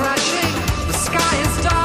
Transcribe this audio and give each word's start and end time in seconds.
you 0.00 0.06
want 0.06 0.32
me 0.32 1.62
to. 1.62 1.70
Yeah, 1.70 1.79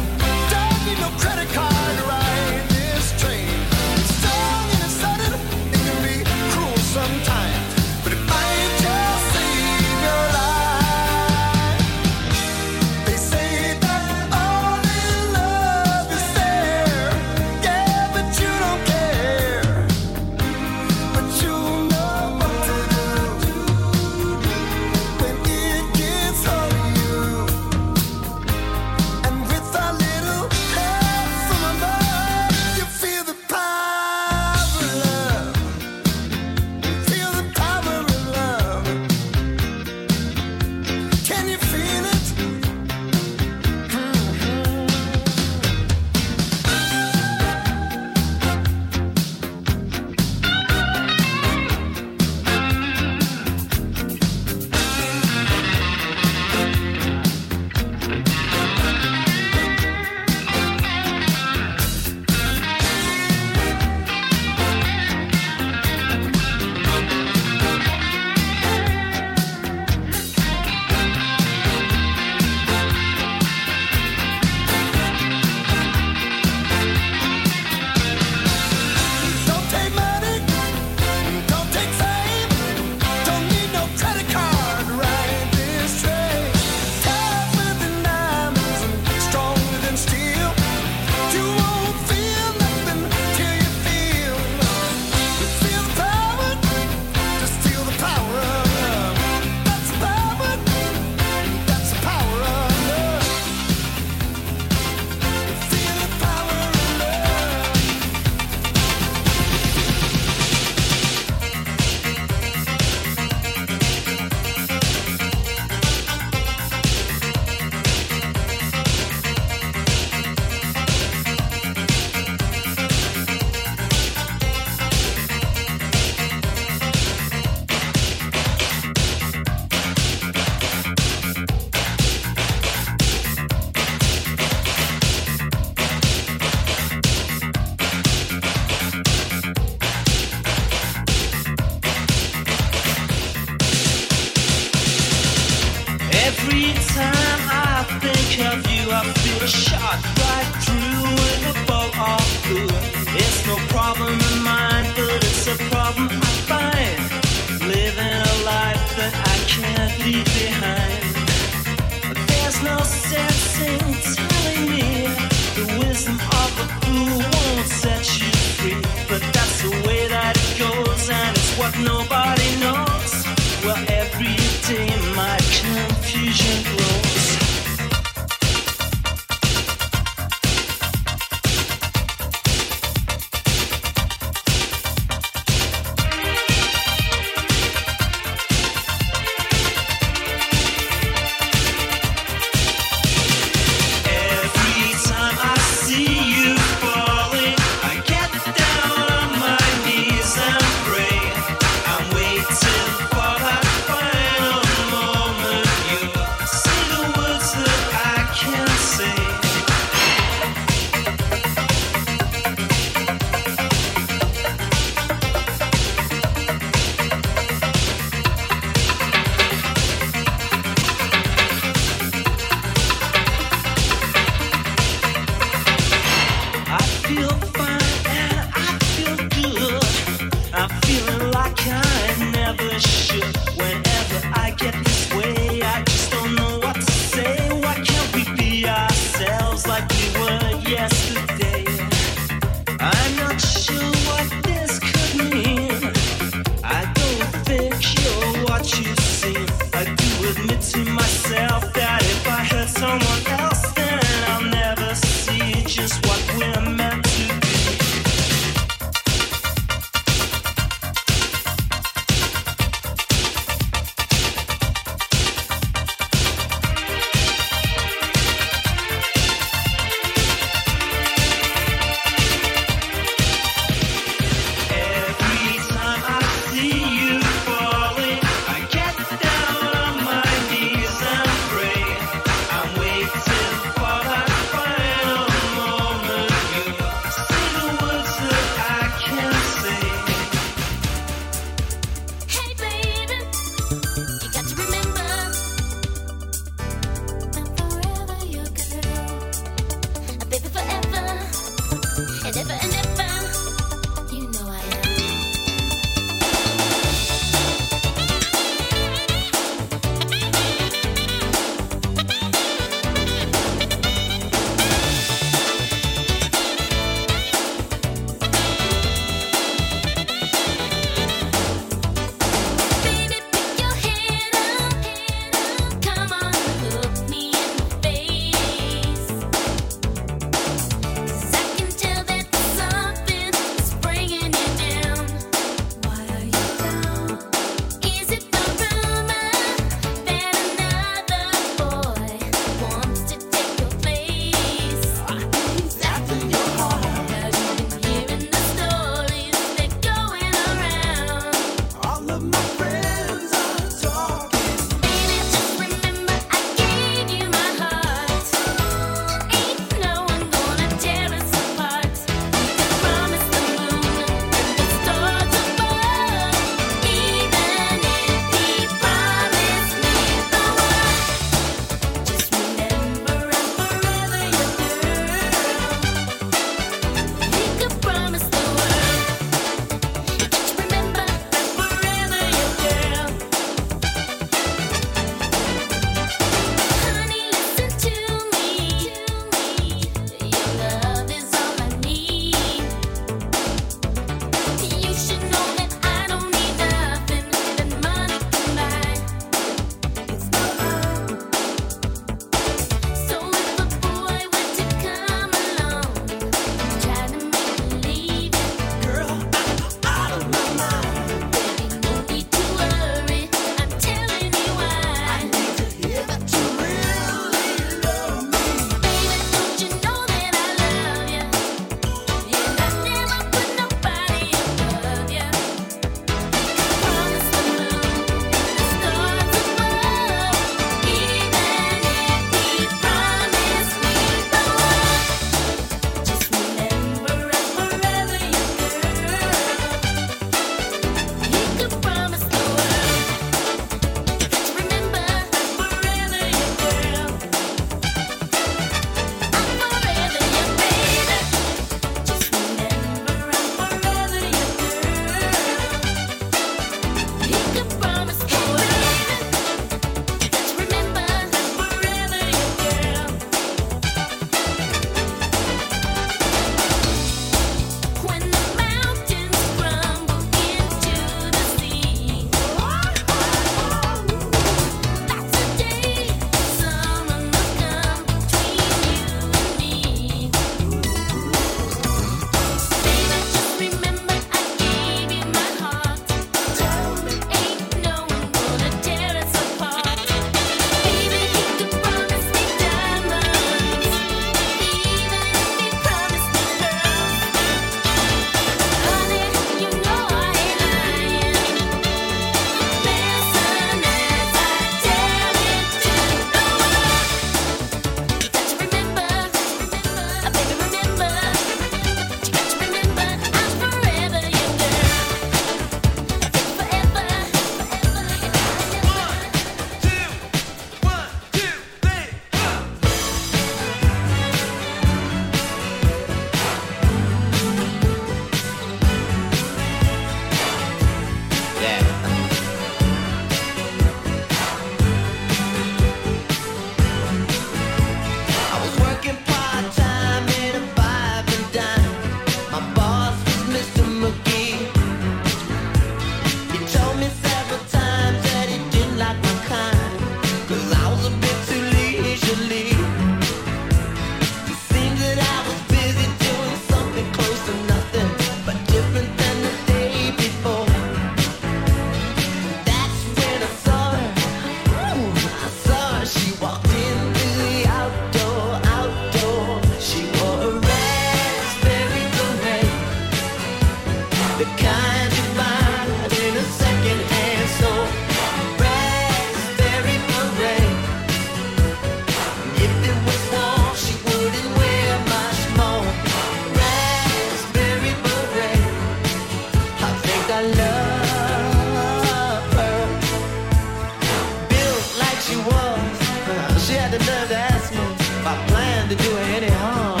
to 598.88 598.94
do 598.94 599.10
her 599.10 599.26
any 599.36 599.50
harm. 599.50 600.00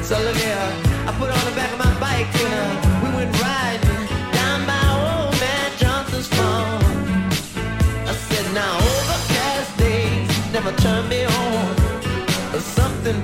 So 0.00 0.16
look 0.22 0.36
here, 0.36 0.68
I 1.08 1.12
put 1.18 1.28
on 1.28 1.44
the 1.44 1.56
back 1.56 1.72
of 1.72 1.78
my 1.78 1.92
bike 1.98 2.32
and 2.38 2.54
uh, 2.54 3.02
we 3.02 3.08
went 3.16 3.32
riding 3.42 4.06
down 4.30 4.58
by 4.70 4.78
old 4.94 5.34
man 5.40 5.70
Johnson's 5.76 6.28
farm. 6.28 6.84
I 8.06 8.12
said, 8.28 8.46
now 8.54 8.76
overcast 8.76 9.76
days 9.76 10.30
never 10.52 10.70
turn 10.76 11.08
me 11.08 11.24
on. 11.24 11.76
Something 12.60 13.20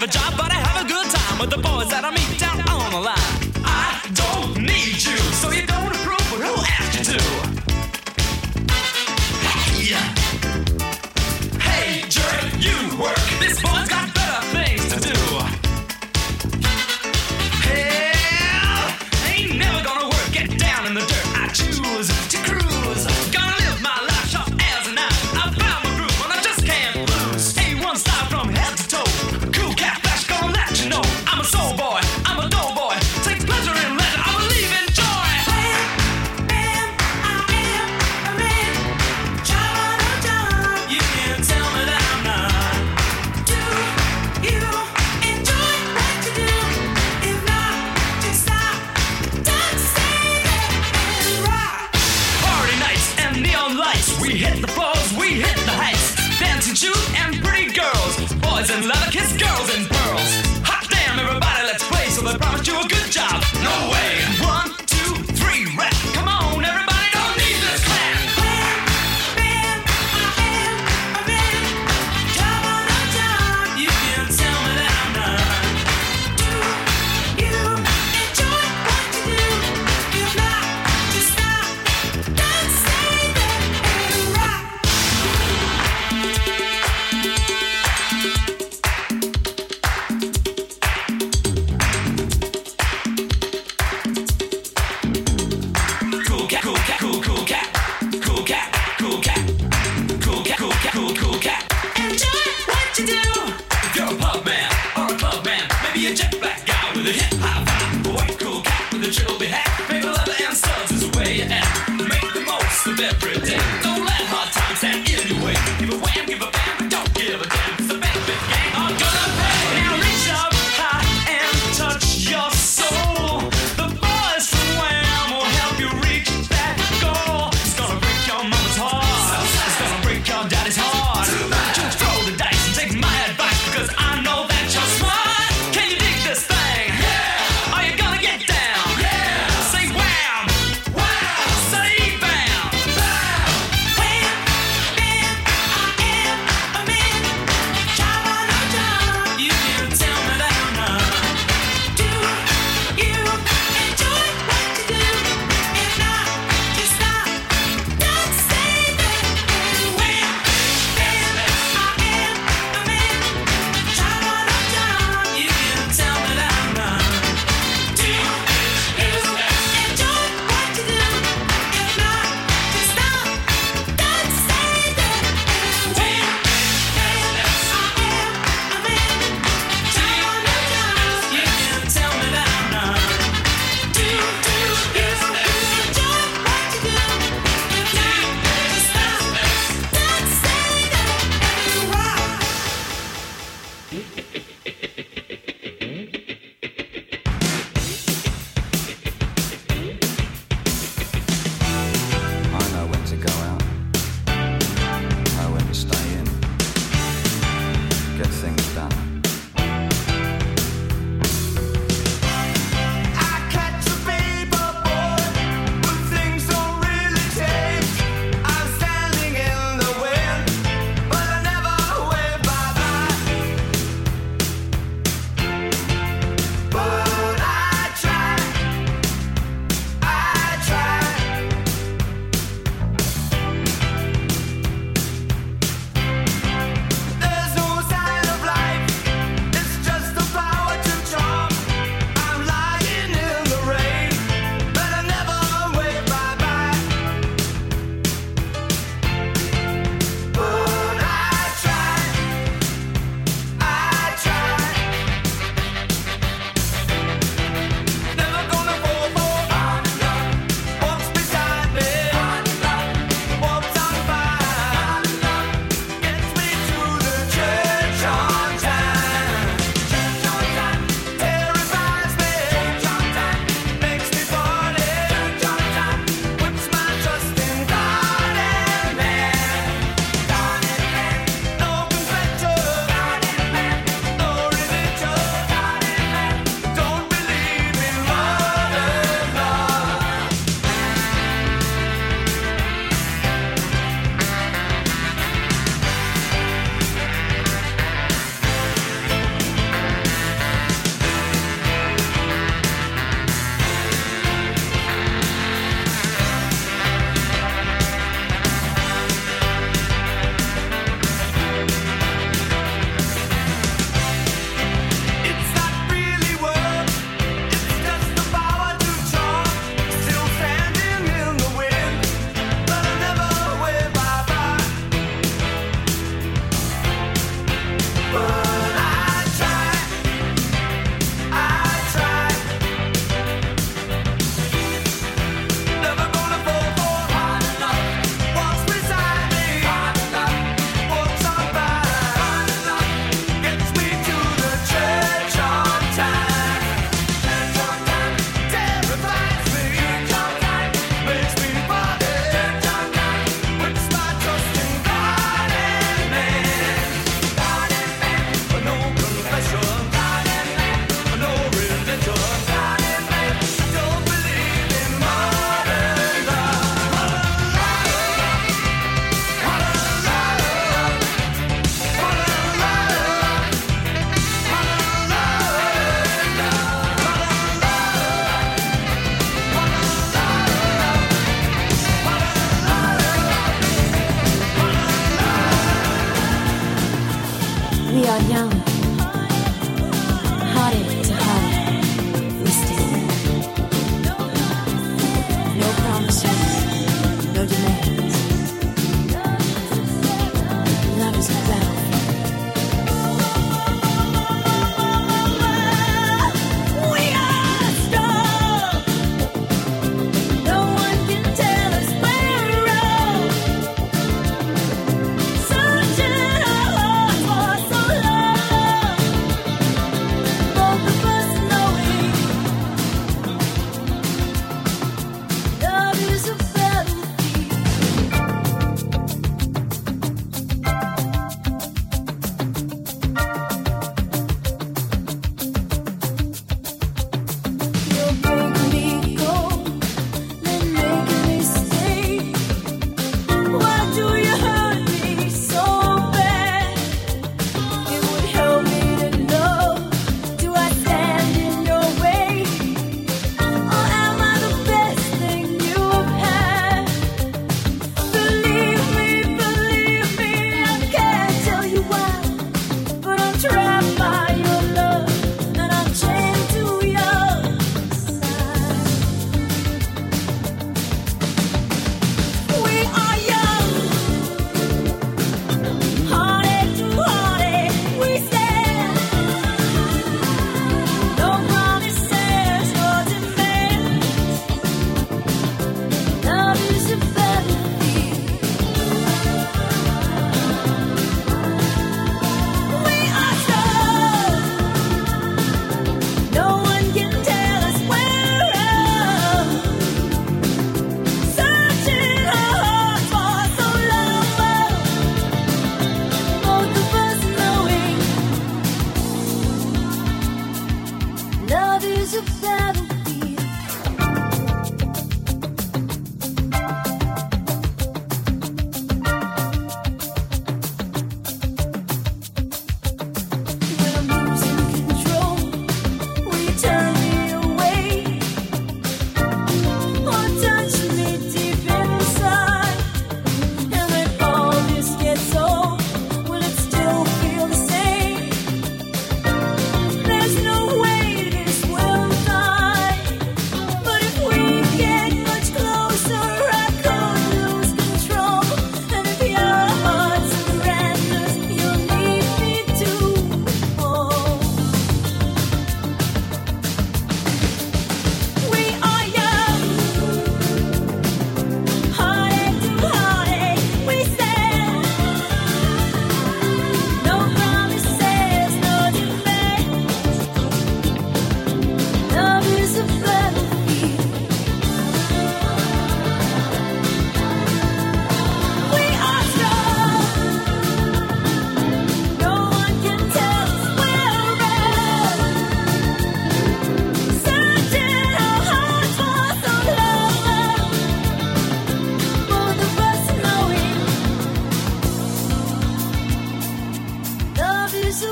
have 0.00 0.08
a 0.08 0.12
job, 0.12 0.32
but 0.36 0.52
I 0.52 0.57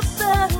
to 0.03 0.09
bear. 0.19 0.56